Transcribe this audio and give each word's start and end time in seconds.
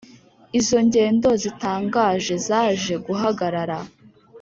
Izo 0.59 0.77
ngendo 0.87 1.29
zitangaje 1.41 2.33
zaje 2.47 2.93
guhagarara. 3.05 3.77